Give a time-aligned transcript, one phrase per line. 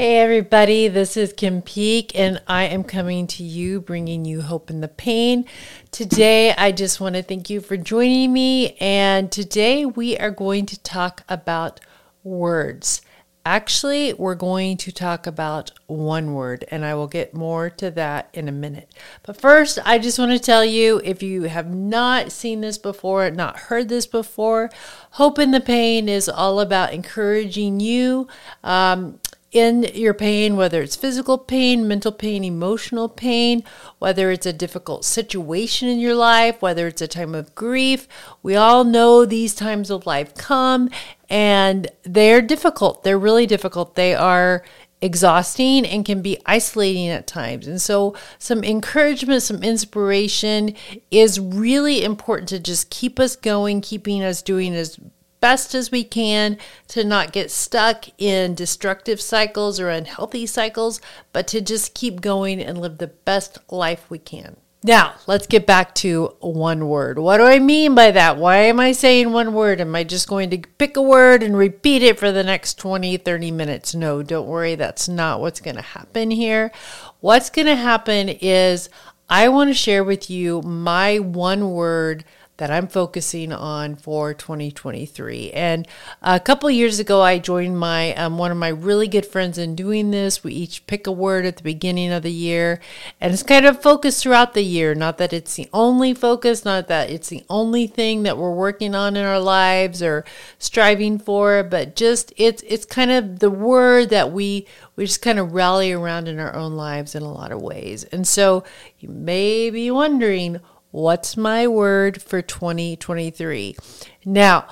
[0.00, 4.70] Hey, everybody, this is Kim Peake, and I am coming to you bringing you hope
[4.70, 5.44] in the pain.
[5.90, 10.66] Today, I just want to thank you for joining me, and today we are going
[10.66, 11.80] to talk about
[12.22, 13.02] words.
[13.44, 18.28] Actually, we're going to talk about one word, and I will get more to that
[18.32, 18.94] in a minute.
[19.24, 23.28] But first, I just want to tell you if you have not seen this before,
[23.32, 24.70] not heard this before,
[25.12, 28.28] Hope in the Pain is all about encouraging you.
[28.62, 29.18] Um,
[29.50, 33.64] in your pain, whether it's physical pain, mental pain, emotional pain,
[33.98, 38.06] whether it's a difficult situation in your life, whether it's a time of grief.
[38.42, 40.90] We all know these times of life come
[41.30, 43.04] and they're difficult.
[43.04, 43.94] They're really difficult.
[43.94, 44.62] They are
[45.00, 47.66] exhausting and can be isolating at times.
[47.66, 50.74] And so, some encouragement, some inspiration
[51.10, 54.98] is really important to just keep us going, keeping us doing as
[55.40, 56.58] best as we can
[56.88, 61.00] to not get stuck in destructive cycles or unhealthy cycles,
[61.32, 64.56] but to just keep going and live the best life we can.
[64.84, 67.18] Now, let's get back to one word.
[67.18, 68.36] What do I mean by that?
[68.36, 69.80] Why am I saying one word?
[69.80, 73.16] Am I just going to pick a word and repeat it for the next 20,
[73.16, 73.94] 30 minutes?
[73.94, 74.76] No, don't worry.
[74.76, 76.70] That's not what's going to happen here.
[77.18, 78.88] What's going to happen is
[79.28, 82.24] I want to share with you my one word
[82.58, 85.52] that I'm focusing on for 2023.
[85.52, 85.86] And
[86.20, 89.74] a couple years ago, I joined my um, one of my really good friends in
[89.74, 90.44] doing this.
[90.44, 92.80] We each pick a word at the beginning of the year,
[93.20, 94.94] and it's kind of focused throughout the year.
[94.94, 98.94] Not that it's the only focus, not that it's the only thing that we're working
[98.94, 100.24] on in our lives or
[100.58, 105.38] striving for, but just it's it's kind of the word that we we just kind
[105.38, 108.02] of rally around in our own lives in a lot of ways.
[108.04, 108.64] And so
[108.98, 110.60] you may be wondering
[110.90, 113.76] What's my word for 2023?
[114.24, 114.66] Now,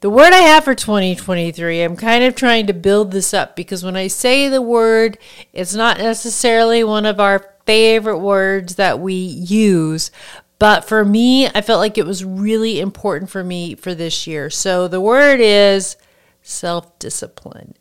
[0.00, 3.82] the word I have for 2023, I'm kind of trying to build this up because
[3.82, 5.18] when I say the word,
[5.52, 10.12] it's not necessarily one of our favorite words that we use.
[10.60, 14.50] But for me, I felt like it was really important for me for this year.
[14.50, 15.96] So the word is
[16.42, 17.74] self discipline.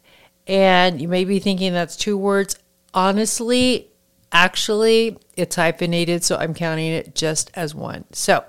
[0.48, 2.58] And you may be thinking that's two words.
[2.94, 3.92] Honestly,
[4.32, 8.06] Actually, it's hyphenated, so I'm counting it just as one.
[8.12, 8.44] So,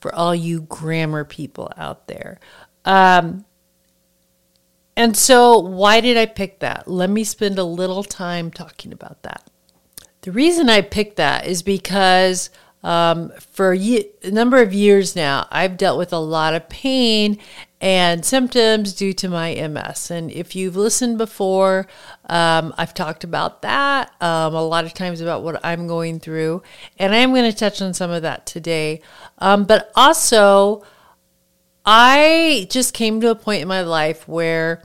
[0.00, 2.40] for all you grammar people out there.
[2.84, 3.44] Um,
[4.96, 6.88] and so, why did I pick that?
[6.88, 9.48] Let me spend a little time talking about that.
[10.22, 12.50] The reason I picked that is because
[12.82, 17.38] um, for a, a number of years now, I've dealt with a lot of pain
[17.82, 20.12] and symptoms due to my MS.
[20.12, 21.88] And if you've listened before,
[22.26, 26.62] um, I've talked about that um, a lot of times about what I'm going through.
[26.96, 29.02] And I am going to touch on some of that today.
[29.38, 30.84] Um, but also,
[31.84, 34.84] I just came to a point in my life where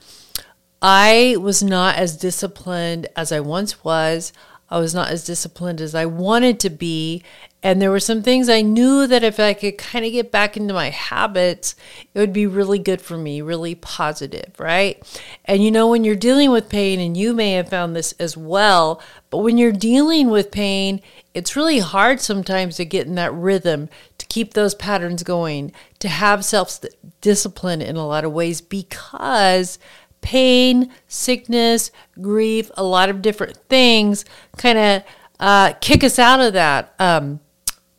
[0.82, 4.34] I was not as disciplined as I once was.
[4.72, 7.24] I was not as disciplined as I wanted to be.
[7.68, 10.56] And there were some things I knew that if I could kind of get back
[10.56, 11.76] into my habits,
[12.14, 15.04] it would be really good for me, really positive, right?
[15.44, 18.38] And you know, when you're dealing with pain, and you may have found this as
[18.38, 21.02] well, but when you're dealing with pain,
[21.34, 26.08] it's really hard sometimes to get in that rhythm, to keep those patterns going, to
[26.08, 26.80] have self
[27.20, 29.78] discipline in a lot of ways because
[30.22, 31.92] pain, sickness,
[32.22, 34.24] grief, a lot of different things
[34.56, 35.04] kind of
[35.42, 37.42] uh, kick us out of that um,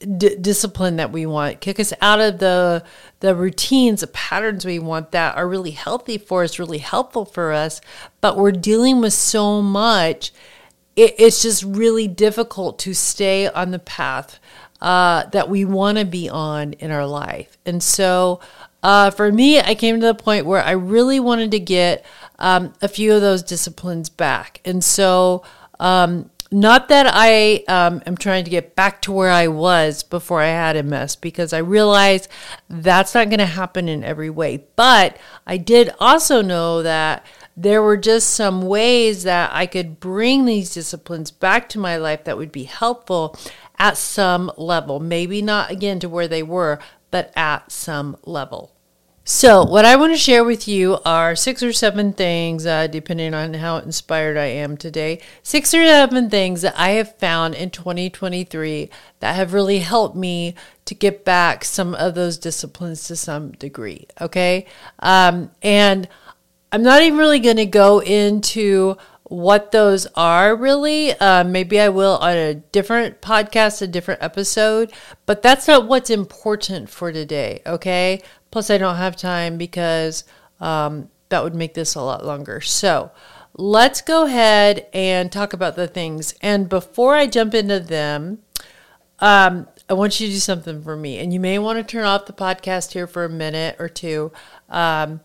[0.00, 2.84] d- discipline that we want, kick us out of the
[3.20, 7.52] the routines, the patterns we want that are really healthy for us, really helpful for
[7.52, 7.80] us.
[8.20, 10.30] But we're dealing with so much,
[10.94, 14.38] it, it's just really difficult to stay on the path
[14.80, 17.58] uh, that we want to be on in our life.
[17.66, 18.40] And so,
[18.82, 22.04] uh, for me, I came to the point where I really wanted to get
[22.38, 24.60] um, a few of those disciplines back.
[24.64, 25.42] And so,
[25.80, 30.40] um, not that I um, am trying to get back to where I was before
[30.40, 32.28] I had MS, because I realize
[32.68, 34.64] that's not going to happen in every way.
[34.74, 37.24] But I did also know that
[37.56, 42.24] there were just some ways that I could bring these disciplines back to my life
[42.24, 43.36] that would be helpful
[43.78, 45.00] at some level.
[45.00, 46.78] Maybe not again to where they were,
[47.10, 48.72] but at some level.
[49.30, 53.34] So, what I want to share with you are six or seven things, uh, depending
[53.34, 55.20] on how inspired I am today.
[55.42, 58.88] Six or seven things that I have found in 2023
[59.20, 60.54] that have really helped me
[60.86, 64.06] to get back some of those disciplines to some degree.
[64.18, 64.64] Okay.
[65.00, 66.08] Um, and
[66.72, 68.96] I'm not even really going to go into
[69.28, 71.12] what those are really.
[71.12, 74.92] Uh, maybe I will on a different podcast, a different episode,
[75.26, 77.62] but that's not what's important for today.
[77.66, 78.22] Okay.
[78.50, 80.24] Plus, I don't have time because
[80.60, 82.60] um, that would make this a lot longer.
[82.60, 83.10] So,
[83.54, 86.34] let's go ahead and talk about the things.
[86.40, 88.38] And before I jump into them,
[89.18, 91.18] um, I want you to do something for me.
[91.18, 94.32] And you may want to turn off the podcast here for a minute or two
[94.68, 95.20] um,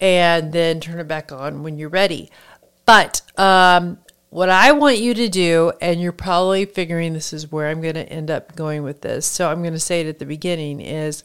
[0.00, 2.30] and then turn it back on when you're ready.
[2.86, 3.98] But um,
[4.30, 7.94] what I want you to do, and you're probably figuring this is where I'm going
[7.94, 9.26] to end up going with this.
[9.26, 11.22] So I'm going to say it at the beginning is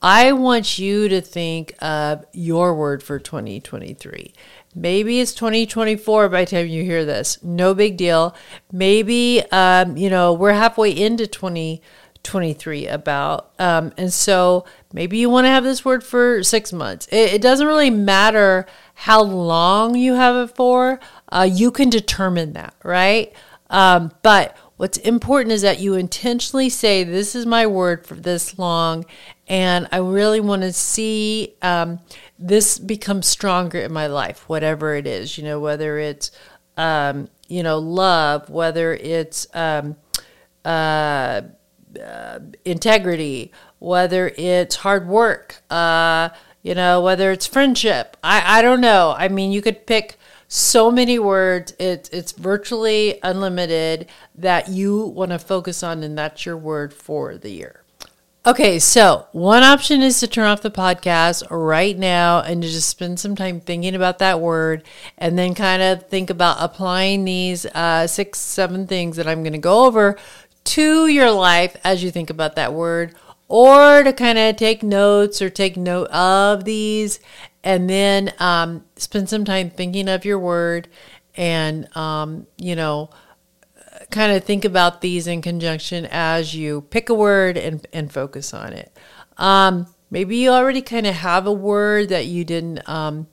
[0.00, 4.34] I want you to think of your word for 2023.
[4.74, 7.42] Maybe it's 2024 by the time you hear this.
[7.42, 8.36] No big deal.
[8.70, 11.80] Maybe, um, you know, we're halfway into 2023
[12.24, 13.52] about.
[13.58, 17.06] Um, and so maybe you want to have this word for six months.
[17.08, 21.00] It, it doesn't really matter how long you have it for.
[21.30, 23.32] Uh, you can determine that, right?
[23.70, 28.58] Um, but what's important is that you intentionally say, This is my word for this
[28.58, 29.04] long.
[29.46, 32.00] And I really want to see um,
[32.38, 36.30] this become stronger in my life, whatever it is, you know, whether it's,
[36.76, 39.96] um, you know, love, whether it's um,
[40.64, 41.42] uh,
[41.98, 46.30] uh, integrity, whether it's hard work, uh,
[46.62, 48.16] you know, whether it's friendship.
[48.22, 49.14] I, I don't know.
[49.16, 50.16] I mean, you could pick
[50.48, 51.74] so many words.
[51.78, 57.36] It's it's virtually unlimited that you want to focus on, and that's your word for
[57.36, 57.84] the year.
[58.46, 62.90] Okay, so one option is to turn off the podcast right now and to just
[62.90, 64.84] spend some time thinking about that word
[65.16, 69.54] and then kind of think about applying these uh, six, seven things that I'm going
[69.54, 70.18] to go over
[70.64, 73.14] to your life as you think about that word,
[73.48, 77.20] or to kind of take notes or take note of these
[77.62, 80.88] and then um, spend some time thinking of your word
[81.36, 83.10] and, um, you know,
[84.10, 88.54] kind of think about these in conjunction as you pick a word and, and focus
[88.54, 88.96] on it.
[89.38, 93.26] Um, maybe you already kind of have a word that you didn't um,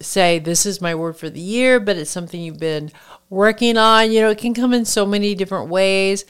[0.00, 2.90] say, this is my word for the year, but it's something you've been
[3.30, 4.12] working on.
[4.12, 6.24] You know, it can come in so many different ways,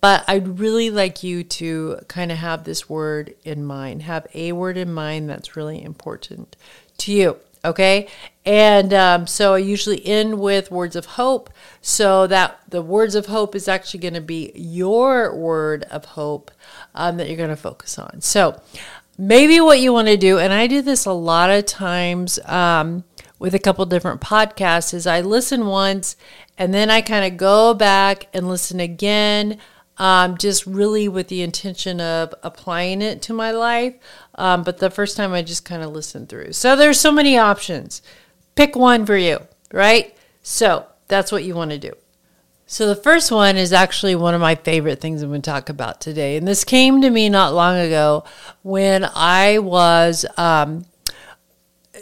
[0.00, 4.52] but I'd really like you to kind of have this word in mind, have a
[4.52, 6.56] word in mind that's really important
[6.98, 7.36] to you.
[7.64, 8.06] Okay.
[8.44, 11.50] And um, so I usually end with words of hope.
[11.80, 16.52] So that the words of hope is actually going to be your word of hope
[16.94, 18.20] um, that you're going to focus on.
[18.20, 18.60] So
[19.18, 23.02] maybe what you want to do, and I do this a lot of times um,
[23.40, 26.16] with a couple different podcasts, is I listen once
[26.56, 29.58] and then I kind of go back and listen again
[29.98, 33.94] um, just really with the intention of applying it to my life.
[34.34, 36.52] Um, but the first time I just kind of listened through.
[36.52, 38.02] So there's so many options.
[38.54, 39.40] Pick one for you,
[39.72, 40.14] right?
[40.42, 41.92] So that's what you want to do.
[42.68, 45.68] So the first one is actually one of my favorite things I'm going to talk
[45.68, 46.36] about today.
[46.36, 48.24] And this came to me not long ago
[48.62, 50.84] when I was um,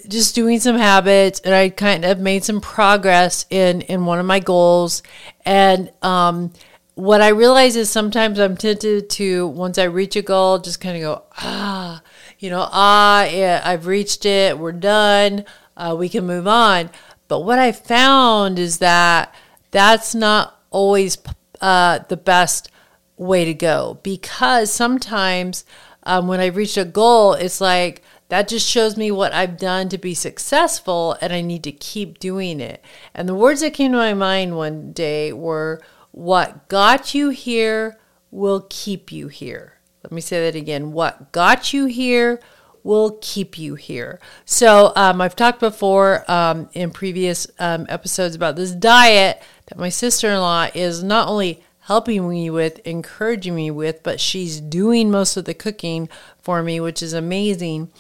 [0.09, 4.25] just doing some habits and I kind of made some progress in, in one of
[4.25, 5.03] my goals.
[5.45, 6.55] And, um,
[6.95, 10.97] what I realize is sometimes I'm tempted to, once I reach a goal, just kind
[10.97, 12.03] of go, ah,
[12.39, 15.45] you know, ah, yeah, I've reached it, we're done,
[15.77, 16.91] uh, we can move on.
[17.27, 19.35] But what I found is that
[19.73, 21.19] that's not always
[21.61, 22.71] uh, the best
[23.17, 25.65] way to go because sometimes
[26.05, 29.89] um, when I reach a goal, it's like, that just shows me what I've done
[29.91, 32.83] to be successful and I need to keep doing it.
[33.15, 35.83] And the words that came to my mind one day were,
[36.15, 37.99] what got you here
[38.31, 39.81] will keep you here.
[40.05, 40.93] Let me say that again.
[40.93, 42.41] What got you here
[42.85, 44.21] will keep you here.
[44.45, 49.89] So, um, I've talked before um, in previous um, episodes about this diet that my
[49.89, 55.11] sister in law is not only helping me with, encouraging me with, but she's doing
[55.11, 56.09] most of the cooking
[56.41, 57.91] for me, which is amazing.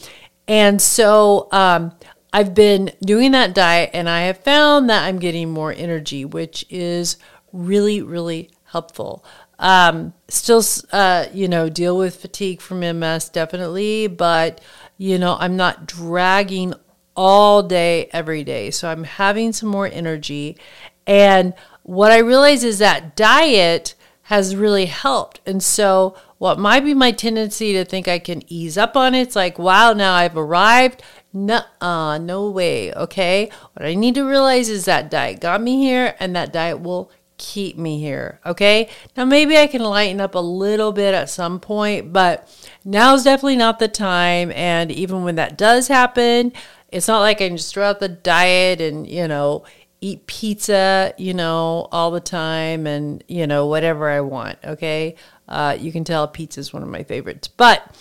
[0.47, 1.97] And so, um,
[2.35, 6.67] I've been doing that diet and I have found that I'm getting more energy, which
[6.69, 7.17] is
[7.55, 9.25] really, really helpful.
[9.59, 14.61] Um, still, uh, you know, deal with fatigue from MS definitely, but
[14.99, 16.75] you know, I'm not dragging
[17.17, 18.71] all day, every day.
[18.71, 20.59] So I'm having some more energy.
[21.07, 25.41] And what I realize is that diet has really helped.
[25.47, 29.23] And so, what might be my tendency to think I can ease up on it,
[29.23, 31.03] it's like, wow, now I've arrived.
[31.33, 32.93] No, uh, no way.
[32.93, 33.51] Okay.
[33.75, 37.11] What I need to realize is that diet got me here, and that diet will
[37.37, 38.41] keep me here.
[38.47, 38.89] Okay.
[39.17, 42.49] Now, maybe I can lighten up a little bit at some point, but
[42.85, 44.53] now's definitely not the time.
[44.53, 46.53] And even when that does happen,
[46.89, 49.65] it's not like I can just throw out the diet and, you know,
[50.01, 54.59] eat pizza, you know, all the time and, you know, whatever I want.
[54.65, 55.17] Okay.
[55.49, 57.49] Uh, you can tell pizza is one of my favorites.
[57.49, 57.95] But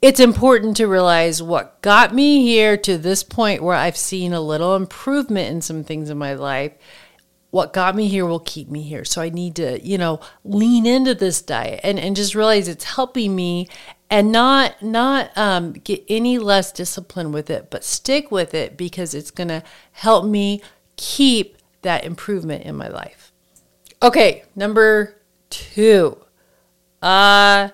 [0.00, 4.40] it's important to realize what got me here to this point where I've seen a
[4.40, 6.72] little improvement in some things in my life.
[7.54, 9.04] What got me here will keep me here.
[9.04, 12.82] So I need to, you know, lean into this diet and, and just realize it's
[12.82, 13.68] helping me
[14.10, 19.14] and not not um, get any less disciplined with it, but stick with it because
[19.14, 20.62] it's gonna help me
[20.96, 23.30] keep that improvement in my life.
[24.02, 25.14] Okay, number
[25.48, 26.18] two.
[27.00, 27.68] Uh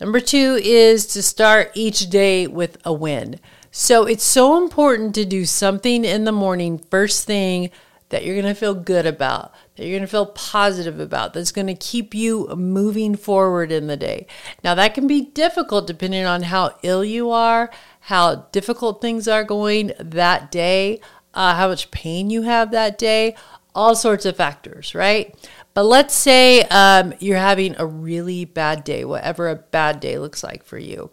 [0.00, 3.40] Number two is to start each day with a win.
[3.70, 7.70] So it's so important to do something in the morning, first thing
[8.10, 11.52] that you're going to feel good about, that you're going to feel positive about, that's
[11.52, 14.26] going to keep you moving forward in the day.
[14.64, 19.44] Now, that can be difficult depending on how ill you are, how difficult things are
[19.44, 21.00] going that day,
[21.34, 23.36] uh, how much pain you have that day,
[23.74, 25.34] all sorts of factors, right?
[25.74, 30.42] But let's say um, you're having a really bad day, whatever a bad day looks
[30.42, 31.10] like for you.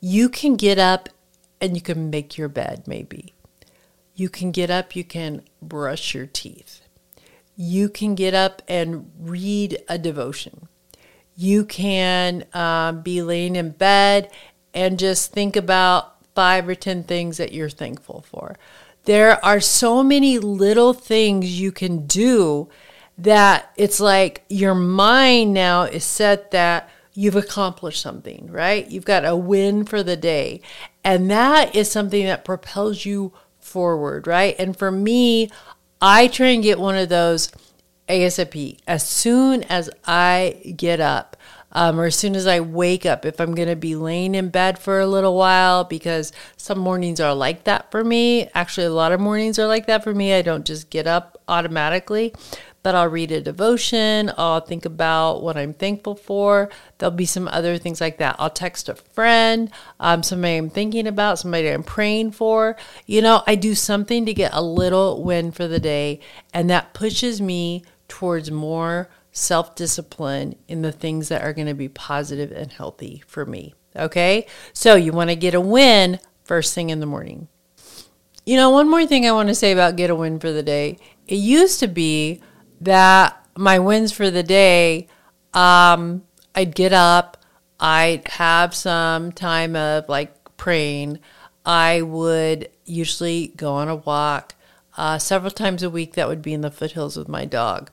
[0.00, 1.08] You can get up
[1.60, 3.33] and you can make your bed, maybe.
[4.14, 6.80] You can get up, you can brush your teeth.
[7.56, 10.68] You can get up and read a devotion.
[11.36, 14.30] You can um, be laying in bed
[14.72, 18.56] and just think about five or 10 things that you're thankful for.
[19.04, 22.68] There are so many little things you can do
[23.18, 28.90] that it's like your mind now is set that you've accomplished something, right?
[28.90, 30.60] You've got a win for the day.
[31.04, 33.32] And that is something that propels you
[33.64, 34.54] forward, right?
[34.58, 35.50] And for me,
[36.00, 37.50] I try and get one of those
[38.08, 41.36] ASAP as soon as I get up.
[41.76, 44.50] Um, or as soon as I wake up, if I'm going to be laying in
[44.50, 48.48] bed for a little while, because some mornings are like that for me.
[48.54, 50.34] Actually, a lot of mornings are like that for me.
[50.34, 52.32] I don't just get up automatically
[52.84, 54.30] but I'll read a devotion.
[54.36, 56.70] I'll think about what I'm thankful for.
[56.98, 58.36] There'll be some other things like that.
[58.38, 62.76] I'll text a friend, um, somebody I'm thinking about, somebody I'm praying for.
[63.06, 66.20] You know, I do something to get a little win for the day,
[66.52, 71.74] and that pushes me towards more self discipline in the things that are going to
[71.74, 73.74] be positive and healthy for me.
[73.96, 77.48] Okay, so you want to get a win first thing in the morning.
[78.44, 80.62] You know, one more thing I want to say about get a win for the
[80.62, 80.98] day.
[81.26, 82.42] It used to be
[82.80, 85.08] that my wins for the day,
[85.52, 87.36] um, I'd get up,
[87.80, 91.20] I'd have some time of like praying.
[91.66, 94.54] I would usually go on a walk
[94.96, 96.14] uh, several times a week.
[96.14, 97.90] That would be in the foothills with my dog.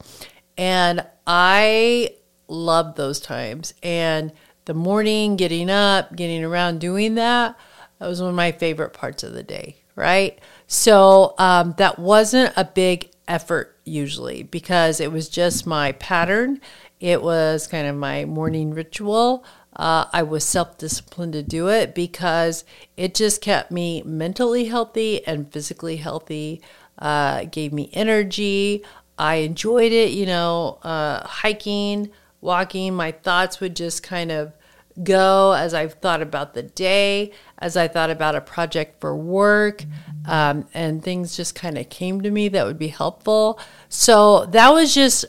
[0.58, 2.16] And I
[2.48, 3.74] loved those times.
[3.82, 4.32] And
[4.66, 7.58] the morning, getting up, getting around doing that,
[8.00, 10.40] that was one of my favorite parts of the day, right?
[10.68, 16.60] So um, that wasn't a big effort usually because it was just my pattern.
[17.00, 19.46] It was kind of my morning ritual.
[19.74, 22.66] Uh, I was self disciplined to do it because
[22.98, 26.62] it just kept me mentally healthy and physically healthy,
[27.00, 28.84] uh, gave me energy.
[29.18, 32.12] I enjoyed it, you know, uh, hiking,
[32.42, 32.94] walking.
[32.94, 34.54] My thoughts would just kind of
[35.04, 39.86] go as I've thought about the day, as I thought about a project for work,
[40.26, 43.60] um, and things just kind of came to me that would be helpful.
[43.90, 45.26] So that was just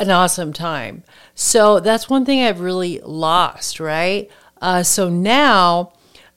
[0.00, 1.02] an awesome time.
[1.34, 4.30] So that's one thing I've really lost, right?
[4.60, 5.92] Uh, so now,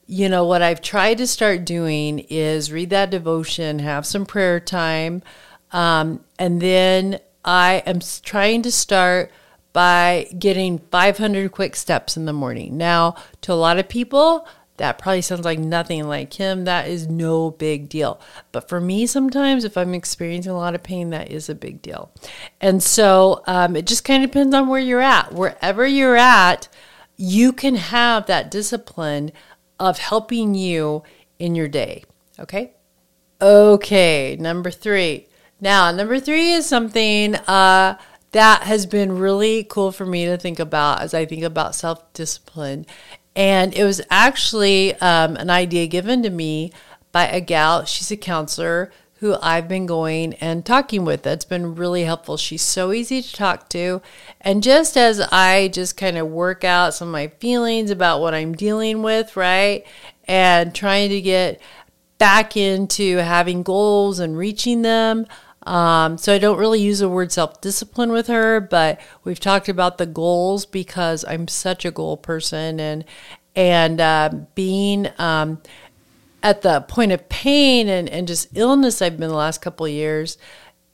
[0.05, 4.59] you know, what I've tried to start doing is read that devotion, have some prayer
[4.59, 5.23] time,
[5.71, 9.31] um, and then I am trying to start
[9.73, 12.77] by getting 500 quick steps in the morning.
[12.77, 14.47] Now, to a lot of people,
[14.77, 16.63] that probably sounds like nothing like him.
[16.63, 18.19] That is no big deal.
[18.51, 21.81] But for me, sometimes if I'm experiencing a lot of pain, that is a big
[21.81, 22.11] deal.
[22.59, 25.33] And so um, it just kind of depends on where you're at.
[25.33, 26.67] Wherever you're at,
[27.15, 29.31] you can have that discipline
[29.79, 31.03] of helping you
[31.37, 32.03] in your day.
[32.39, 32.73] Okay?
[33.39, 35.27] Okay, number three.
[35.59, 37.35] Now, number three is something.
[37.35, 37.97] Uh,
[38.31, 42.11] that has been really cool for me to think about as I think about self
[42.13, 42.85] discipline.
[43.35, 46.71] And it was actually um, an idea given to me
[47.11, 47.85] by a gal.
[47.85, 51.21] She's a counselor who I've been going and talking with.
[51.21, 52.37] That's been really helpful.
[52.37, 54.01] She's so easy to talk to.
[54.41, 58.33] And just as I just kind of work out some of my feelings about what
[58.33, 59.85] I'm dealing with, right?
[60.27, 61.61] And trying to get
[62.17, 65.27] back into having goals and reaching them.
[65.63, 69.69] Um, so I don't really use the word self discipline with her, but we've talked
[69.69, 73.05] about the goals because I'm such a goal person and
[73.55, 75.61] and uh, being um,
[76.41, 79.91] at the point of pain and, and just illness I've been the last couple of
[79.91, 80.37] years,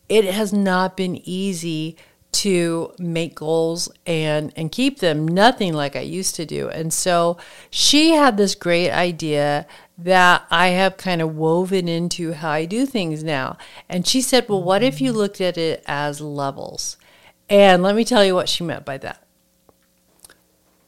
[0.10, 1.98] it has not been easy
[2.32, 6.70] to make goals and and keep them nothing like I used to do.
[6.70, 7.38] And so
[7.70, 9.66] she had this great idea
[9.98, 13.58] that I have kind of woven into how I do things now.
[13.90, 16.98] And she said, "Well, what if you looked at it as levels?"
[17.50, 19.24] And let me tell you what she meant by that.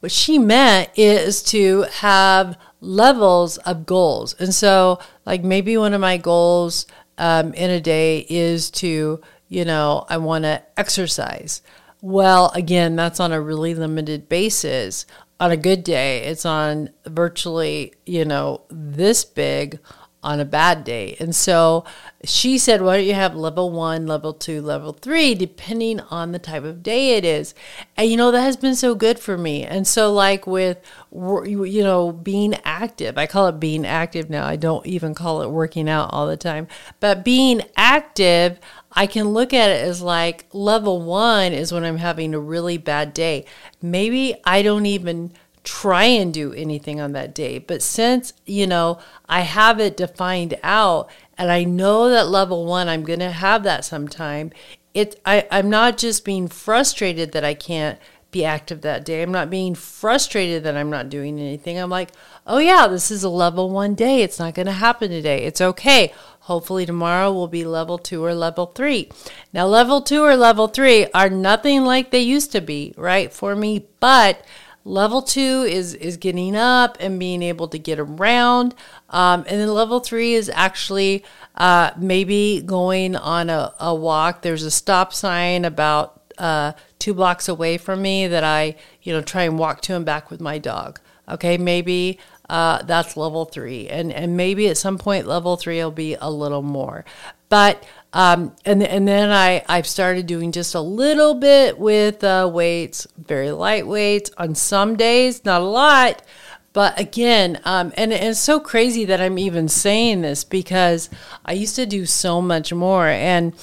[0.02, 4.34] What she meant is to have levels of goals.
[4.40, 6.86] And so, like, maybe one of my goals
[7.18, 11.62] um, in a day is to you know, I want to exercise.
[12.02, 15.06] Well, again, that's on a really limited basis.
[15.40, 19.80] On a good day, it's on virtually, you know, this big
[20.22, 21.16] on a bad day.
[21.20, 21.86] And so
[22.26, 26.40] she said, why don't you have level one, level two, level three, depending on the
[26.40, 27.54] type of day it is.
[27.96, 29.64] And, you know, that has been so good for me.
[29.64, 30.78] And so, like with,
[31.14, 34.46] you know, being active, I call it being active now.
[34.46, 36.68] I don't even call it working out all the time.
[37.00, 38.60] But being active,
[38.92, 42.78] I can look at it as like level one is when I'm having a really
[42.78, 43.46] bad day.
[43.82, 45.32] Maybe I don't even
[45.70, 47.60] try and do anything on that day.
[47.60, 48.98] But since, you know,
[49.28, 53.62] I have it defined out and I know that level one, I'm going to have
[53.64, 54.52] that sometime,
[54.96, 58.00] it, I, I'm not just being frustrated that I can't
[58.32, 59.22] be active that day.
[59.22, 61.78] I'm not being frustrated that I'm not doing anything.
[61.78, 62.10] I'm like,
[62.48, 64.24] oh, yeah, this is a level one day.
[64.24, 65.44] It's not going to happen today.
[65.44, 66.14] It's okay.
[66.42, 69.10] Hopefully, tomorrow will be level two or level three.
[69.54, 73.56] Now, level two or level three are nothing like they used to be, right, for
[73.56, 74.44] me, but
[74.86, 78.74] level two is is getting up and being able to get around
[79.10, 81.24] um, and then level three is actually
[81.56, 87.50] uh, maybe going on a, a walk there's a stop sign about uh, two blocks
[87.50, 90.58] away from me that i you know try and walk to and back with my
[90.58, 92.18] dog okay maybe
[92.50, 93.88] uh, that's level three.
[93.88, 97.06] And, and maybe at some point, level three will be a little more.
[97.48, 102.50] But um, and and then I I've started doing just a little bit with uh,
[102.52, 106.24] weights, very light weights on some days, not a lot.
[106.72, 111.10] But again, um, and, and it's so crazy that I'm even saying this because
[111.44, 113.54] I used to do so much more, and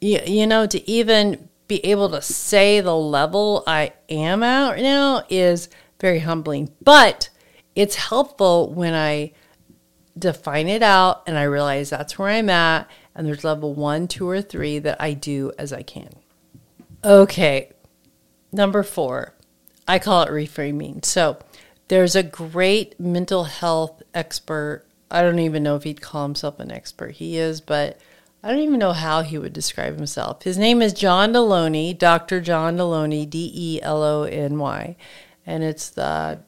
[0.00, 4.82] you, you know to even be able to say the level I am at right
[4.82, 5.68] now is
[6.00, 6.70] very humbling.
[6.82, 7.28] But
[7.74, 9.32] it's helpful when I
[10.20, 14.28] define it out and I realize that's where I'm at, and there's level one, two,
[14.28, 16.10] or three that I do as I can.
[17.02, 17.72] Okay,
[18.52, 19.34] number four,
[19.88, 21.04] I call it reframing.
[21.04, 21.38] So
[21.88, 24.84] there's a great mental health expert.
[25.10, 27.12] I don't even know if he'd call himself an expert.
[27.12, 27.98] He is, but
[28.42, 30.44] I don't even know how he would describe himself.
[30.44, 32.40] His name is John Delony, Dr.
[32.40, 34.96] John Delony, D E L O N Y.
[35.44, 36.40] And it's the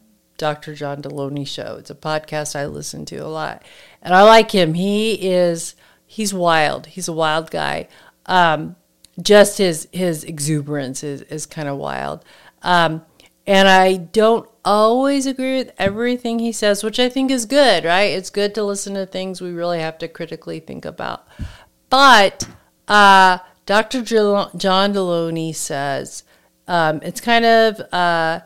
[0.42, 0.74] Dr.
[0.74, 1.76] John Delony show.
[1.78, 3.62] It's a podcast I listen to a lot.
[4.02, 4.74] And I like him.
[4.74, 6.86] He is he's wild.
[6.86, 7.86] He's a wild guy.
[8.26, 8.74] Um,
[9.22, 12.24] just his his exuberance is, is kind of wild.
[12.62, 13.06] Um,
[13.46, 18.10] and I don't always agree with everything he says, which I think is good, right?
[18.10, 21.24] It's good to listen to things we really have to critically think about.
[21.88, 22.48] But
[22.88, 24.02] uh, Dr.
[24.02, 24.50] John
[24.92, 26.24] Delony says
[26.66, 28.40] um, it's kind of uh,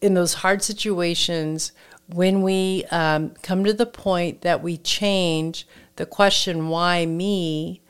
[0.00, 1.72] in those hard situations
[2.08, 7.82] when we um, come to the point that we change the question, why me,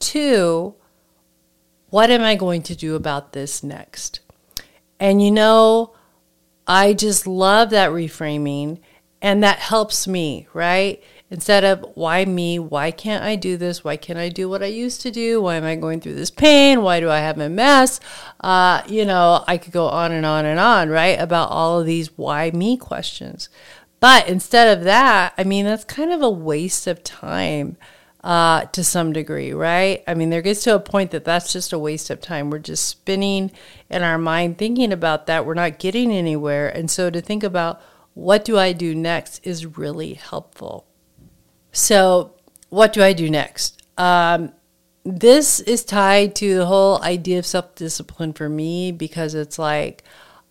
[0.00, 0.74] to
[1.90, 4.20] what am I going to do about this next?
[4.98, 5.94] And you know,
[6.66, 8.80] I just love that reframing,
[9.20, 11.02] and that helps me, right?
[11.30, 12.58] Instead of why me?
[12.58, 13.84] Why can't I do this?
[13.84, 15.40] Why can't I do what I used to do?
[15.40, 16.82] Why am I going through this pain?
[16.82, 18.00] Why do I have MS?
[18.40, 21.18] Uh, you know, I could go on and on and on, right?
[21.20, 23.48] About all of these why me questions.
[24.00, 27.76] But instead of that, I mean, that's kind of a waste of time
[28.24, 30.02] uh, to some degree, right?
[30.08, 32.50] I mean, there gets to a point that that's just a waste of time.
[32.50, 33.52] We're just spinning
[33.88, 35.46] in our mind thinking about that.
[35.46, 36.68] We're not getting anywhere.
[36.68, 37.80] And so to think about
[38.14, 40.86] what do I do next is really helpful.
[41.72, 42.34] So,
[42.68, 43.82] what do I do next?
[43.98, 44.52] Um,
[45.04, 50.04] this is tied to the whole idea of self discipline for me because it's like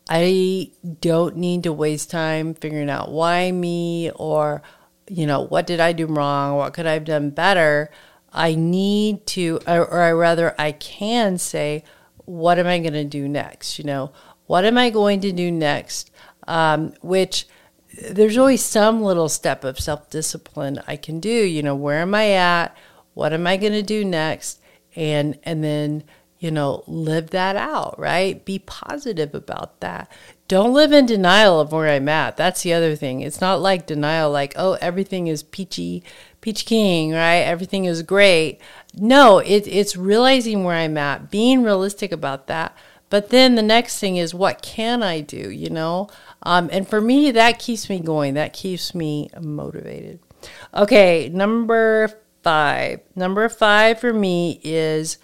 [0.09, 4.63] I don't need to waste time figuring out why me or,
[5.07, 6.57] you know, what did I do wrong?
[6.57, 7.91] What could I have done better?
[8.33, 11.83] I need to, or, or I rather, I can say,
[12.25, 13.77] what am I going to do next?
[13.77, 14.11] You know,
[14.47, 16.09] what am I going to do next?
[16.47, 17.47] Um, which
[18.11, 21.29] there's always some little step of self discipline I can do.
[21.29, 22.75] You know, where am I at?
[23.13, 24.59] What am I going to do next?
[24.95, 26.03] And and then
[26.39, 27.99] you know live that out.
[27.99, 28.43] Right?
[28.43, 30.11] Be positive about that.
[30.47, 32.37] Don't live in denial of where I'm at.
[32.37, 33.21] That's the other thing.
[33.21, 36.03] It's not like denial, like oh everything is peachy
[36.41, 37.39] peach king, right?
[37.39, 38.59] Everything is great.
[38.93, 42.75] No, it, it's realizing where I'm at, being realistic about that.
[43.09, 45.49] But then the next thing is, what can I do?
[45.49, 46.09] You know,
[46.43, 48.35] um, and for me, that keeps me going.
[48.35, 50.19] That keeps me motivated.
[50.73, 52.09] Okay, number
[52.43, 53.01] five.
[53.15, 55.17] Number five for me is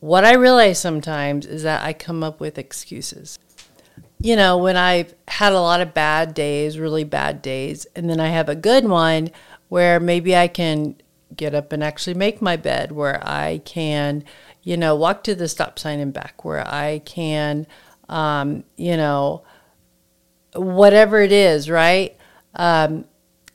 [0.00, 3.38] what I realize sometimes is that I come up with excuses.
[4.18, 8.20] You know, when I've had a lot of bad days, really bad days, and then
[8.20, 9.30] I have a good one
[9.68, 10.96] where maybe I can
[11.34, 14.24] get up and actually make my bed, where I can,
[14.62, 17.66] you know, walk to the stop sign and back, where I can,
[18.08, 19.42] um, you know,
[20.54, 22.16] whatever it is, right?
[22.54, 23.06] Um,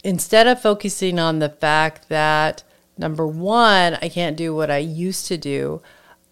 [0.03, 2.63] instead of focusing on the fact that
[2.97, 5.81] number one, I can't do what I used to do,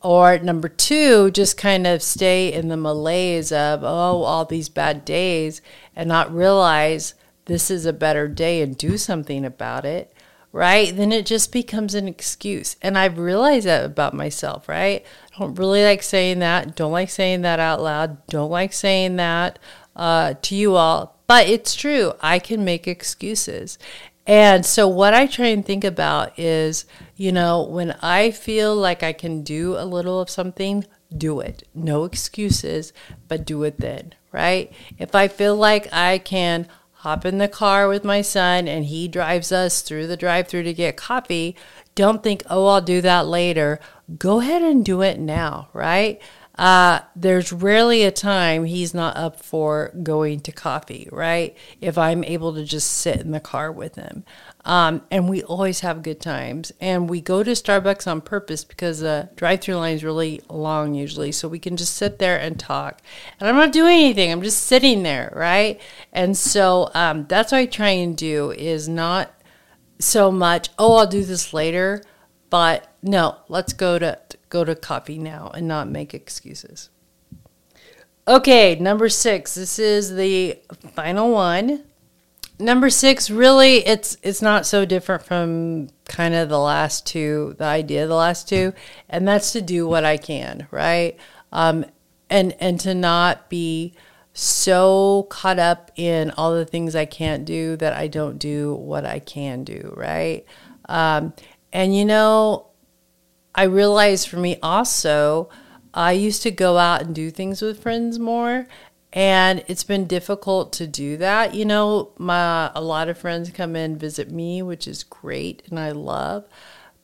[0.02, 5.04] or number two, just kind of stay in the malaise of, oh, all these bad
[5.04, 5.62] days
[5.96, 10.14] and not realize this is a better day and do something about it,
[10.52, 10.96] right?
[10.96, 12.76] Then it just becomes an excuse.
[12.82, 15.04] And I've realized that about myself, right?
[15.36, 16.76] I don't really like saying that.
[16.76, 18.26] Don't like saying that out loud.
[18.28, 19.58] Don't like saying that
[19.96, 21.20] uh, to you all.
[21.28, 22.14] But it's true.
[22.22, 23.80] I can make excuses.
[24.28, 29.04] And so, what I try and think about is, you know, when I feel like
[29.04, 31.64] I can do a little of something, do it.
[31.74, 32.92] No excuses,
[33.28, 34.72] but do it then, right?
[34.98, 39.08] If I feel like I can hop in the car with my son and he
[39.08, 41.56] drives us through the drive through to get coffee,
[41.94, 43.80] don't think, oh, I'll do that later.
[44.18, 46.20] Go ahead and do it now, right?
[46.58, 51.56] Uh, there's rarely a time he's not up for going to coffee, right?
[51.82, 54.24] If I'm able to just sit in the car with him.
[54.64, 56.72] Um, and we always have good times.
[56.80, 60.94] And we go to Starbucks on purpose because the drive through line is really long
[60.96, 61.32] usually.
[61.34, 63.02] So we can just sit there and talk.
[63.40, 65.80] And I'm not doing anything, I'm just sitting there, right?
[66.14, 69.32] And so um, that's what I try and do is not
[70.00, 72.02] so much, oh, I'll do this later.
[72.50, 76.90] But no, let's go to go to coffee now and not make excuses.
[78.28, 79.54] Okay, number six.
[79.56, 80.60] This is the
[80.94, 81.84] final one.
[82.58, 87.66] Number six, really, it's it's not so different from kind of the last two, the
[87.66, 88.74] idea of the last two,
[89.10, 91.18] and that's to do what I can, right?
[91.52, 91.86] Um,
[92.30, 93.94] and and to not be
[94.34, 99.06] so caught up in all the things I can't do that I don't do what
[99.06, 100.46] I can do, right?
[100.90, 101.34] Um,
[101.72, 102.68] and you know,
[103.56, 105.50] I realized for me also,
[105.94, 108.68] I used to go out and do things with friends more.
[109.14, 111.56] And it's been difficult to do that.
[111.56, 115.80] You know, my a lot of friends come in visit me, which is great and
[115.80, 116.46] I love.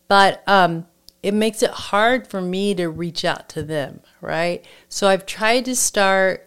[0.09, 0.87] But um,
[1.23, 4.65] it makes it hard for me to reach out to them, right?
[4.89, 6.45] So I've tried to start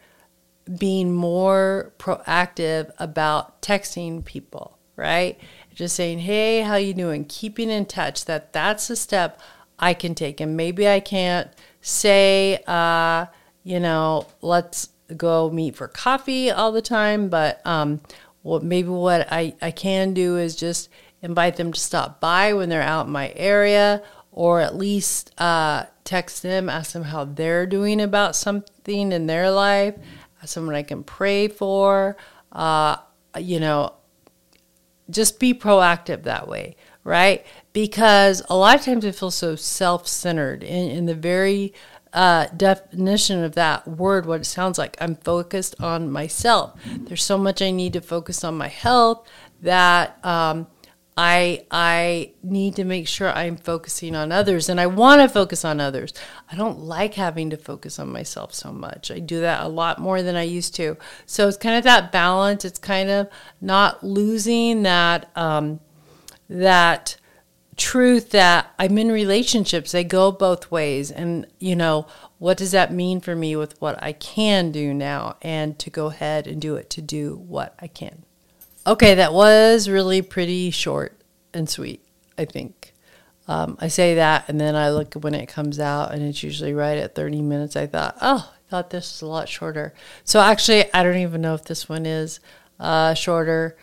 [0.78, 5.38] being more proactive about texting people, right?
[5.74, 8.26] Just saying, "Hey, how you doing?" Keeping in touch.
[8.26, 9.40] That that's a step
[9.78, 10.40] I can take.
[10.40, 13.26] And maybe I can't say, uh,
[13.62, 18.00] you know, let's go meet for coffee all the time, but um,
[18.42, 20.88] what maybe what I, I can do is just
[21.22, 25.84] invite them to stop by when they're out in my area, or at least uh,
[26.04, 29.94] text them, ask them how they're doing about something in their life,
[30.44, 32.16] someone I can pray for.
[32.52, 32.96] Uh,
[33.38, 33.94] you know,
[35.10, 37.44] just be proactive that way, right?
[37.74, 40.62] because a lot of times it feel so self centered.
[40.62, 41.74] In, in the very
[42.14, 46.80] uh, definition of that word, what it sounds like, I'm focused on myself.
[46.86, 49.28] There's so much I need to focus on my health
[49.60, 50.68] that um,
[51.16, 55.64] I I need to make sure I'm focusing on others, and I want to focus
[55.64, 56.14] on others.
[56.50, 59.10] I don't like having to focus on myself so much.
[59.10, 60.96] I do that a lot more than I used to.
[61.26, 62.64] So it's kind of that balance.
[62.64, 63.28] It's kind of
[63.60, 65.80] not losing that um,
[66.48, 67.16] that
[67.76, 71.10] truth that I'm in relationships, they go both ways.
[71.10, 72.06] And, you know,
[72.38, 76.06] what does that mean for me with what I can do now and to go
[76.06, 78.24] ahead and do it to do what I can?
[78.86, 81.18] Okay, that was really pretty short
[81.52, 82.04] and sweet,
[82.36, 82.92] I think.
[83.46, 86.72] Um, I say that and then I look when it comes out and it's usually
[86.72, 87.76] right at 30 minutes.
[87.76, 89.94] I thought, oh, I thought this was a lot shorter.
[90.24, 92.40] So actually, I don't even know if this one is
[92.80, 93.76] uh, shorter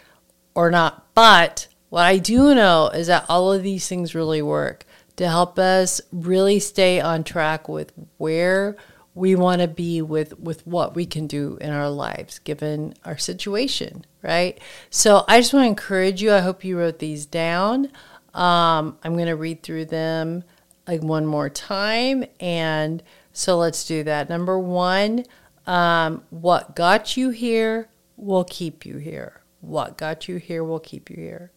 [0.55, 4.85] or not, but what I do know is that all of these things really work
[5.17, 8.77] to help us really stay on track with where
[9.13, 13.17] we want to be with with what we can do in our lives given our
[13.17, 14.57] situation right?
[14.89, 17.91] So i just want to encourage you i hope you wrote these down.
[18.33, 20.45] Um, i'm going to read through them
[20.87, 24.29] like one more time and so let's do that.
[24.29, 25.25] Number one
[25.67, 29.41] um, what got you here will keep you here.
[29.59, 31.51] What got you here will keep you here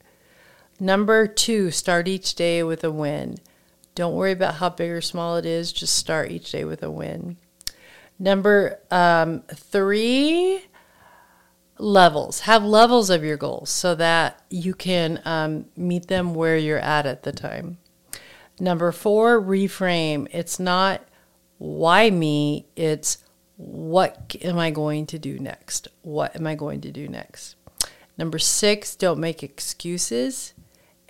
[0.81, 3.37] Number two, start each day with a win.
[3.95, 6.91] Don't worry about how big or small it is, just start each day with a
[6.91, 7.37] win.
[8.19, 10.63] Number um, three,
[11.79, 12.41] levels.
[12.41, 17.07] Have levels of your goals so that you can um, meet them where you're at
[17.07, 17.79] at the time.
[18.61, 20.29] Number four, reframe.
[20.31, 21.03] It's not
[21.59, 23.19] why me, it's
[23.57, 25.89] what am I going to do next?
[26.03, 27.57] What am I going to do next?
[28.17, 30.54] Number six, don't make excuses.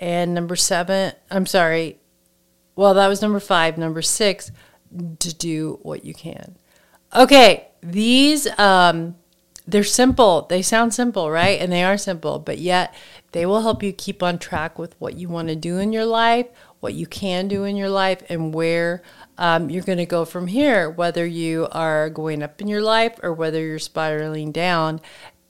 [0.04, 1.98] And number seven, I'm sorry,
[2.76, 3.78] well, that was number five.
[3.78, 4.52] Number six,
[5.18, 6.56] to do what you can.
[7.16, 9.16] Okay, these, um,
[9.66, 10.42] they're simple.
[10.42, 11.58] They sound simple, right?
[11.58, 12.94] And they are simple, but yet
[13.32, 16.04] they will help you keep on track with what you want to do in your
[16.04, 16.48] life,
[16.80, 19.02] what you can do in your life, and where
[19.38, 23.18] um, you're going to go from here, whether you are going up in your life
[23.22, 25.00] or whether you're spiraling down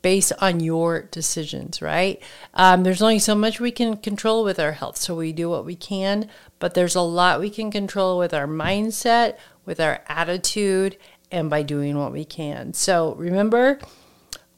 [0.05, 2.23] based on your decisions, right?
[2.53, 5.65] Um, there's only so much we can control with our health, so we do what
[5.65, 10.99] we can, but there's a lot we can control with our mindset, with our attitude,
[11.31, 12.75] and by doing what we can.
[12.75, 13.79] So remember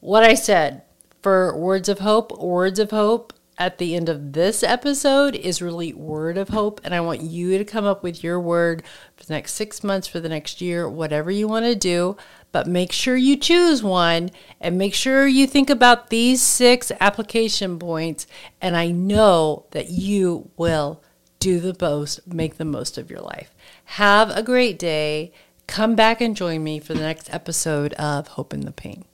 [0.01, 0.81] what I said
[1.23, 5.93] for words of hope, words of hope at the end of this episode is really
[5.93, 6.79] word of hope.
[6.83, 8.83] And I want you to come up with your word
[9.15, 12.17] for the next six months, for the next year, whatever you want to do.
[12.51, 17.79] But make sure you choose one and make sure you think about these six application
[17.79, 18.27] points.
[18.61, 21.01] And I know that you will
[21.39, 23.55] do the most, make the most of your life.
[23.85, 25.31] Have a great day.
[25.65, 29.05] Come back and join me for the next episode of Hope in the Pain.